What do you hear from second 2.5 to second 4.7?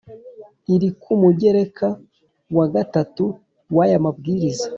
wa gatatu w aya mabwiriza